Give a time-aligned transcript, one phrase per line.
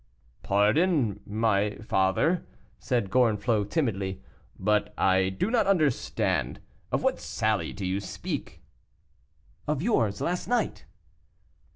[0.41, 2.43] "Pardon, my father,"
[2.79, 4.23] said Gorenflot, timidly,
[4.57, 6.59] "but I do not understand.
[6.91, 8.63] Of what sally do you speak?"
[9.67, 10.85] "Of yours last night."